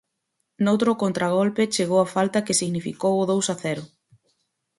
Noutro 0.65 0.91
contragolpe 1.03 1.71
chegou 1.75 1.99
a 2.01 2.11
falta 2.15 2.43
que 2.45 2.59
significou 2.61 3.13
o 3.17 3.27
dous 3.31 3.45
a 3.53 3.55
cero. 3.63 3.83